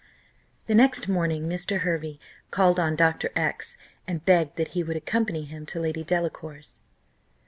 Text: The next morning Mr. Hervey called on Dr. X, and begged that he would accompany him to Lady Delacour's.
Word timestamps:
The 0.65 0.73
next 0.73 1.07
morning 1.07 1.43
Mr. 1.47 1.81
Hervey 1.81 2.17
called 2.49 2.79
on 2.79 2.95
Dr. 2.95 3.29
X, 3.35 3.77
and 4.07 4.25
begged 4.25 4.55
that 4.57 4.69
he 4.69 4.81
would 4.81 4.97
accompany 4.97 5.43
him 5.43 5.63
to 5.67 5.79
Lady 5.79 6.03
Delacour's. 6.03 6.81